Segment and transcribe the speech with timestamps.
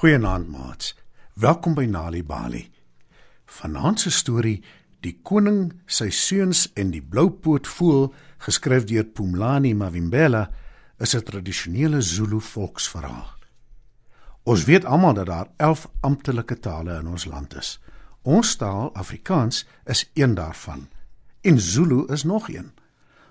[0.00, 0.94] Goeienaand maats.
[1.34, 2.62] Welkom by Nali Bali.
[3.44, 4.62] Vanaand se storie,
[5.04, 8.06] Die koning, sy seuns en die bloupoot voël,
[8.40, 10.46] geskryf deur Pumlani Mavimbela,
[10.98, 13.28] is 'n tradisionele Zulu volksverhaal.
[14.42, 17.80] Ons weet almal dat daar 11 amptelike tale in ons land is.
[18.22, 20.88] Ons taal, Afrikaans, is een daarvan
[21.40, 22.72] en Zulu is nog een.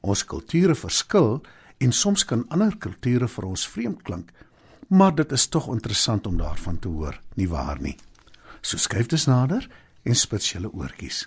[0.00, 1.42] Ons kulture verskil
[1.78, 4.30] en soms kan ander kulture vir ons vreemd klink,
[4.92, 7.96] maar dit is tog interessant om daarvan te hoor, nie waar nie?
[8.60, 9.64] So skuif dit nader
[10.04, 11.24] en spits julle oortjies.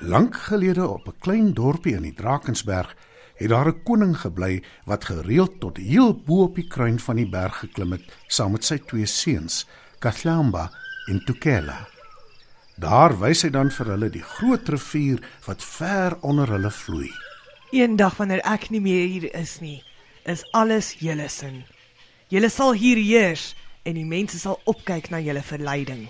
[0.00, 2.96] Lank gelede op 'n klein dorpie in die Drakensberg
[3.36, 7.28] het daar 'n koning gebly wat gereeld tot heel bo op die kruin van die
[7.28, 9.66] berg geklim het saam met sy twee seuns,
[9.98, 10.70] Katlamba
[11.06, 11.88] en Tukela.
[12.76, 17.10] Daar wys hy dan vir hulle die groot rivier wat ver onder hulle vloei.
[17.70, 19.82] Eendag wanneer ek nie meer hier is nie,
[20.24, 21.62] is alles julle sin.
[22.28, 23.52] Julle sal hier heers
[23.84, 26.08] en die mense sal opkyk na julle verleiding.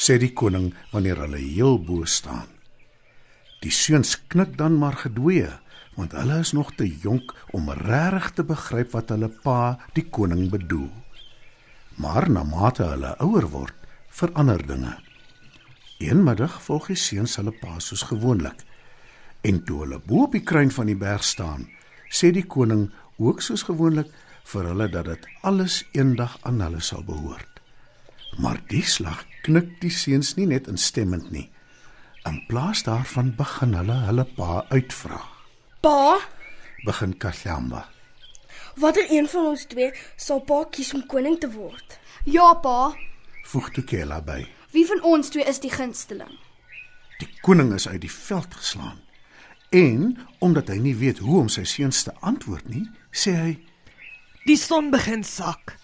[0.00, 2.48] sê die koning wanneer hulle heel bo staan.
[3.60, 5.50] Die seuns knik dan maar gedwee,
[5.98, 10.48] want hulle is nog te jonk om regtig te begryp wat hulle pa, die koning
[10.52, 10.88] bedoel.
[12.00, 13.76] Maar na mate hulle ouer word,
[14.08, 14.96] verander dinge.
[16.00, 18.64] Een middag volg die seuns hulle pa soos gewoonlik.
[19.44, 21.68] En toe hulle bo op die kruin van die berg staan,
[22.08, 22.88] sê die koning
[23.20, 24.08] ook soos gewoonlik
[24.50, 27.60] vir hulle dat dit alles eendag aan hulle sal behoort.
[28.38, 31.48] Maar die slag knik die seuns nie net instemmend nie.
[32.28, 35.20] In plaas daarvan begin hulle hulle pa uitvra.
[35.80, 36.18] Pa,
[36.84, 37.88] Begin Katlamba.
[38.76, 41.98] watter een van ons twee sal pa kies om koning te word?
[42.24, 42.94] Ja, pa.
[43.44, 44.46] Voeg Tukela by.
[44.72, 46.38] Wie van ons twee is die gunsteling?
[47.18, 49.00] Die koning is uit die veld geslaan.
[49.70, 53.52] En omdat hy nie weet hoe om sy seuns te antwoord nie, sê hy
[54.46, 55.76] Die son begin sak.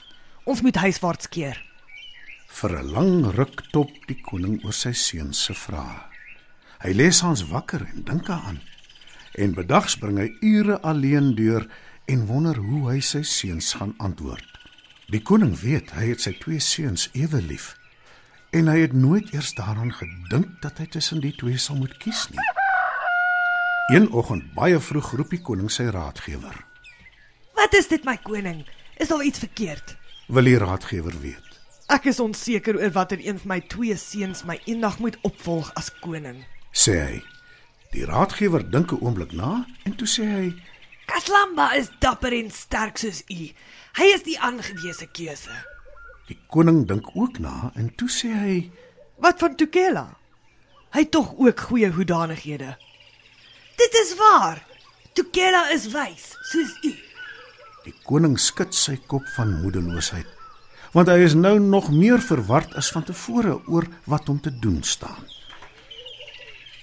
[0.45, 1.63] Ons moet huiswaarts keer.
[2.57, 6.01] vir 'n lang ruk top die koning oor sy seuns se vrae.
[6.81, 8.61] Hy lê saans wakker en dink daaraan.
[9.35, 11.69] En bedags bring hy ure alleen deur
[12.07, 14.49] en wonder hoe hy sy seuns gaan antwoord.
[15.13, 17.77] Die koning weet hy het sy twee seuns ewe lief
[18.57, 22.29] en hy het nooit eers daaraan gedink dat hy tussen die twee sal moet kies
[22.31, 22.47] nie.
[23.93, 26.57] Een oggend baie vroeg roep die koning sy raadgewer.
[27.67, 28.61] Wat is dit my koning?
[28.97, 29.97] Is daar iets verkeerd?
[30.31, 31.55] Wil die raadgewer weet?
[31.91, 35.89] Ek is onseker oor watter een van my twee seuns my eendag moet opvolg as
[35.99, 36.45] koning.
[36.71, 37.17] sê hy.
[37.91, 40.53] Die raadgewer dink 'n oomblik na en toe sê hy:
[41.11, 43.51] Kaslamba is dapper en sterk soos u.
[43.99, 45.57] Hy is die aangewese keuse.
[46.29, 48.71] Die koning dink ook na en toe sê hy:
[49.19, 50.07] Wat van Tukela?
[50.95, 52.79] Hy het tog ook goeie hoedanighede.
[53.77, 54.63] Dit is waar.
[55.15, 57.06] Tukela is wys soos u.
[58.07, 60.29] Koning skud sy kop van moedeloosheid,
[60.95, 64.79] want hy is nou nog meer verward as van tevore oor wat om te doen
[64.87, 65.25] staan.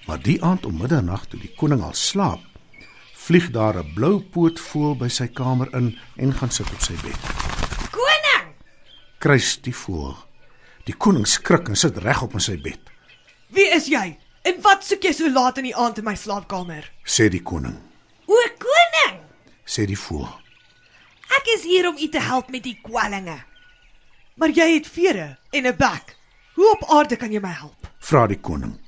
[0.08, 2.44] Maar die aand om middernag toe die koning al slaap,
[3.24, 7.20] vlieg daar 'n blou pootvoël by sy kamer in en gaan sit op sy bed.
[7.92, 8.52] Koning,
[9.20, 10.18] Kruis die voël.
[10.86, 12.80] Die koning skrik en sit regop in sy bed.
[13.50, 14.18] wie is jy?
[14.44, 16.92] En wat soek jy so laat in die aand in my slaapkamer?
[17.06, 17.78] Sê die koning.
[18.28, 19.22] O koning,
[19.66, 20.43] Sê die voël.
[21.44, 23.36] Ek is hier om u te help met die kwellinge.
[24.40, 26.16] Maar jy het vere en 'n bek.
[26.56, 27.88] Hoe op aarde kan jy my help?
[28.00, 28.80] Vra die koning.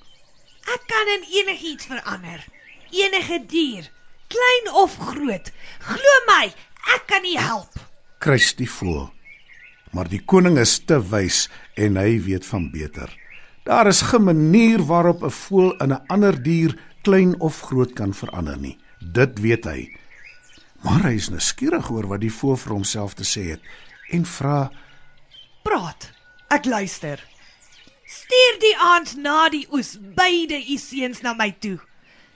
[0.74, 2.46] Ek kan in enigiets verander.
[2.92, 3.92] Enige dier,
[4.28, 5.52] klein of groot.
[5.80, 6.46] Glo my,
[6.96, 7.74] ek kan u help.
[8.20, 9.12] kruis die voël.
[9.92, 13.10] Maar die koning is te wys en hy weet van beter.
[13.64, 18.14] Daar is geen manier waarop 'n voël in 'n ander dier klein of groot kan
[18.14, 18.78] verander nie.
[19.00, 19.90] Dit weet hy.
[20.86, 23.64] Maar hy is nuuskierig oor wat die voël vir homself te sê het
[24.14, 24.70] en vra:
[25.66, 26.12] Praat.
[26.54, 27.24] Ek luister.
[28.06, 31.80] Stuur die aand na die oes beide u seuns na my toe.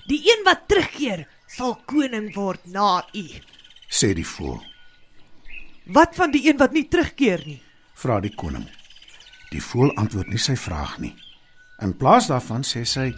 [0.09, 3.25] Die een wat terugkeer sal koning word na u.
[3.89, 4.61] sê die voël.
[5.93, 7.61] Wat van die een wat nie terugkeer nie?
[7.93, 8.65] Vra die koning.
[9.53, 11.13] Die voël antwoord nie sy vraag nie.
[11.81, 13.11] In plaas daarvan sê sy: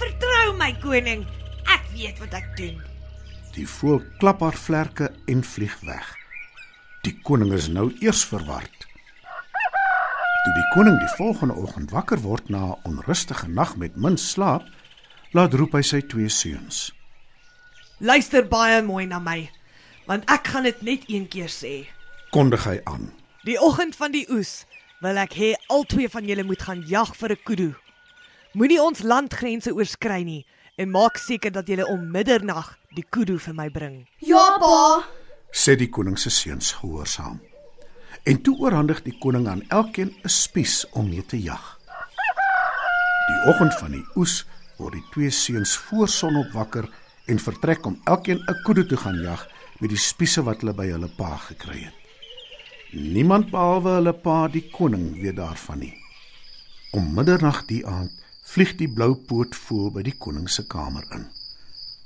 [0.00, 1.26] Vertrou my koning.
[1.68, 2.80] Ek weet wat ek doen.
[3.54, 6.06] Die voël klap haar vlerke en vlieg weg.
[7.02, 8.86] Die koning is nou eers verward.
[10.44, 14.62] Toe die koning die volgende oggend wakker word na 'n onrustige nag met min slaap,
[15.32, 16.92] laat roep hy sy twee seuns.
[17.98, 19.50] Luister baie mooi na my,
[20.06, 21.86] want ek gaan dit net een keer sê.
[22.30, 23.12] Kondig hy aan.
[23.44, 24.64] Die oggend van die oes
[25.00, 27.74] wil ek hê albei van julle moet gaan jag vir 'n kudu.
[28.52, 33.54] Moenie ons landgrense oorskry nie en maak seker dat julle om middernag die kudu vir
[33.54, 34.06] my bring.
[34.18, 35.04] Ja, pa.
[35.52, 37.40] Sê die koning se seuns gehoorsaam.
[38.22, 41.78] en toe oorhandig die koning aan elkeen 'n spies om mee te jag.
[43.28, 44.44] Die oggend van die oes
[44.76, 46.88] word die twee seuns voor sonop wakker
[47.26, 49.48] en vertrek om elkeen 'n koeie te gaan jag
[49.78, 51.94] met die spiese wat hulle by hulle pa gekry het.
[52.92, 55.94] Niemand behalwe hulle pa die koning weet daarvan nie.
[56.92, 58.10] Om middernag die aand
[58.44, 61.30] vlieg die blou poot voel by die koning se kamer in.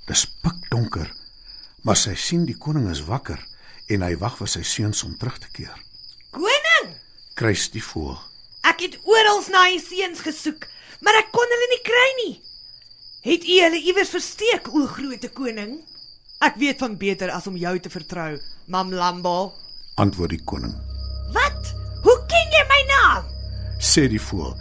[0.07, 0.27] Dis
[0.75, 1.11] pikdonker,
[1.85, 3.39] maar sy sien die koning is wakker
[3.93, 5.75] en hy wag vir sy seuns om terug te keer.
[6.35, 6.95] Koning,
[7.37, 8.19] Kruis die voël.
[8.65, 10.67] ek het oral na u seuns gesoek,
[11.03, 12.35] maar ek kon hulle nie kry nie.
[13.25, 15.79] Het u hulle iewers versteek, o groote koning?
[16.41, 19.53] Ek weet van beter as om jou te vertrou, Mam Lambo.
[19.97, 20.75] Antwoord die koning.
[21.33, 21.71] Wat?
[22.03, 23.25] Hoe ken jy my naam?
[23.81, 24.57] Sê die voël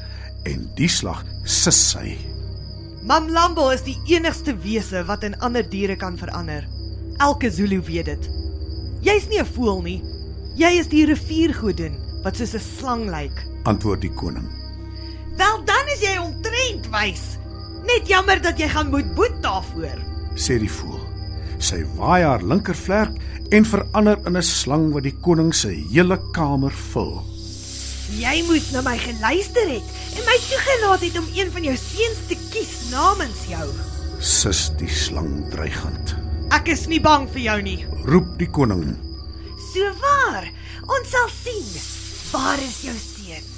[0.46, 2.18] en die slag sis sy.
[3.04, 6.64] Mam Lambo is die enigste wese wat in ander diere kan verander.
[7.20, 8.30] Elke Zulu weet dit.
[9.04, 10.02] Jy's nie 'n voël nie.
[10.56, 13.44] Jy is die riviergodin wat soos 'n slang lyk.
[13.64, 14.48] Antwoord die koning.
[15.36, 17.38] Wel dan is jy omtrent wys.
[17.84, 20.00] Net jammer dat jy gaan moet boet daarvoor.
[20.36, 21.04] Sê die voël.
[21.60, 23.12] Sy waai haar linkervlerk
[23.52, 27.33] en verander in 'n slang wat die koning se hele kamer vul.
[28.14, 32.20] Jy moes na my geluister het en my toegelaat het om een van jou seuns
[32.30, 33.66] te kies namens jou.
[34.22, 36.14] Sis die slang dreigend.
[36.54, 37.80] Ek is nie bang vir jou nie.
[38.06, 38.94] Roep die koning.
[39.72, 40.46] So waar.
[40.86, 41.74] Ons sal sien.
[42.36, 43.50] Waar is jou seuns?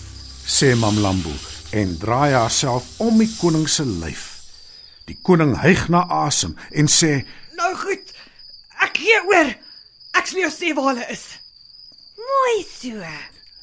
[0.47, 1.35] Sê Mamlambo
[1.75, 4.25] en draai haarself om die koning se lyf.
[5.09, 7.25] Die koning hyg na asem en sê:
[7.59, 8.15] Nou goed.
[8.87, 9.55] Ek gee oor.
[10.15, 11.27] Ek sal jou sê waar hulle is.
[12.15, 13.15] Mooi so.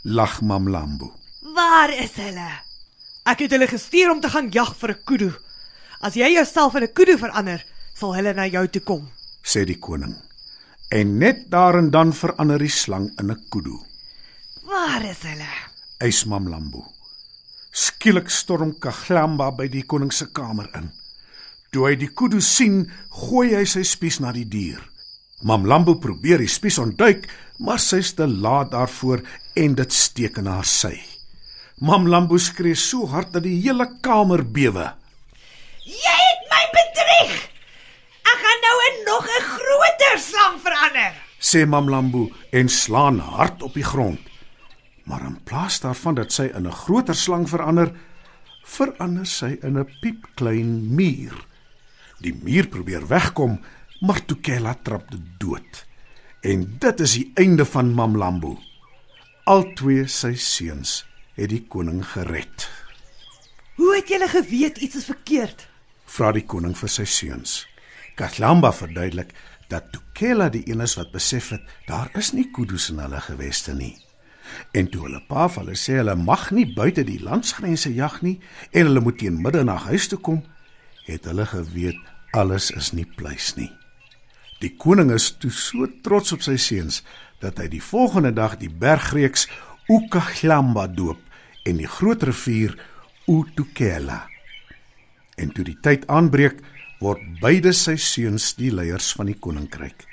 [0.02, 1.14] "Lag Mamlambo."
[1.54, 2.50] Waar is hulle?
[3.24, 5.32] Ek het hulle gestuur om te gaan jag vir 'n kudu.
[6.00, 7.64] As jy jouself in 'n kudu verander,
[7.94, 9.10] sal hulle na jou toe kom.
[9.42, 10.14] sê die koning.
[10.90, 13.78] En net daar en dan verander die slang in 'n kudu.
[14.62, 15.48] Waar is hulle?
[15.98, 16.84] Eis Mamlambo.
[17.70, 20.90] Skielik storm Kaglamba by die koning se kamer in.
[21.70, 24.91] Toe hy die kudu sien, gooi hy sy spies na die dier.
[25.42, 27.26] Mamlambo probeer die spies ontduik,
[27.58, 29.22] maar sy's te laat daarvoor
[29.58, 30.94] en dit steek in haar sy.
[31.82, 34.92] Mamlambo skree so hard dat die hele kamer bewe.
[35.82, 37.34] Jy het my bedrieg.
[38.22, 41.12] Ek gaan nou in nog 'n groter slang verander.
[41.40, 44.20] sê Mamlambo en slaan hard op die grond.
[45.04, 47.92] Maar in plaas daarvan dat sy in 'n groter slang verander,
[48.64, 51.34] verander sy in 'n piepklein muur.
[52.20, 53.60] Die muur probeer wegkom,
[54.02, 55.86] maar Tukela trap dit dood.
[56.42, 58.56] En dit is die einde van Mamlambo.
[59.46, 61.02] Altwee sy seuns
[61.38, 62.66] het die koning gered.
[63.78, 65.68] Hoe het julle geweet iets is verkeerd?
[66.10, 67.60] Vra die koning vir sy seuns.
[68.18, 69.30] Katlamba verduidelik
[69.70, 73.74] dat Tukela die een is wat besef het daar is nie kudus in hulle geweste
[73.74, 73.94] nie.
[74.76, 78.40] En toe hulle pa vir hulle sê hulle mag nie buite die landsgrense jag nie
[78.72, 80.42] en hulle moet teen middernag huis toe kom,
[81.06, 82.02] het hulle geweet
[82.36, 83.70] alles is nie pleis nie.
[84.62, 87.00] Die koning is toe so trots op sy seuns
[87.42, 89.48] dat hy die volgende dag die bergreeks
[89.90, 91.18] Ukaglamba doop
[91.66, 92.76] en die groot rivier
[93.26, 94.20] Utukela.
[95.38, 96.60] En toe die tyd aanbreek,
[97.02, 100.06] word beide sy seuns die leiers van die koninkryk.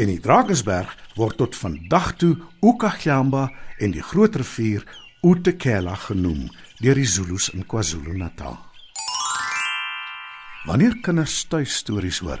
[0.00, 2.32] En die Drakensberg word tot vandag toe
[2.64, 4.86] Ukaglamba en die groot rivier
[5.20, 6.46] Utekela genoem
[6.80, 8.56] deur die Zulus in KwaZulu-Natal.
[10.64, 12.40] Wanneer kinders tuis stories hoor,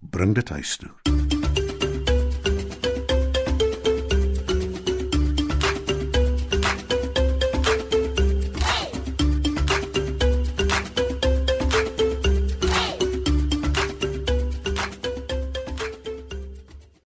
[0.00, 1.17] Bring dit huis toe.